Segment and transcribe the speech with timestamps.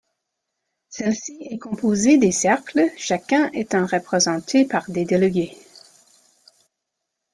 [0.89, 5.55] Celle-ci est composée des cercles, chacun étant représenté par des délégués.